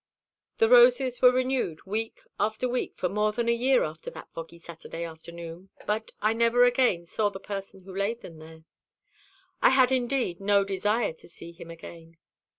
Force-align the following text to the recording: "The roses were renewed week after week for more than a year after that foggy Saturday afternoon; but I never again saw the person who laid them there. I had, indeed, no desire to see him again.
"The 0.57 0.67
roses 0.67 1.21
were 1.21 1.31
renewed 1.31 1.85
week 1.85 2.23
after 2.39 2.67
week 2.67 2.97
for 2.97 3.07
more 3.07 3.31
than 3.31 3.47
a 3.47 3.51
year 3.51 3.83
after 3.83 4.09
that 4.09 4.33
foggy 4.33 4.57
Saturday 4.57 5.03
afternoon; 5.03 5.69
but 5.85 6.09
I 6.23 6.33
never 6.33 6.63
again 6.63 7.05
saw 7.05 7.29
the 7.29 7.39
person 7.39 7.81
who 7.83 7.95
laid 7.95 8.21
them 8.21 8.39
there. 8.39 8.63
I 9.61 9.69
had, 9.69 9.91
indeed, 9.91 10.39
no 10.41 10.63
desire 10.63 11.13
to 11.13 11.29
see 11.29 11.51
him 11.51 11.69
again. 11.69 12.17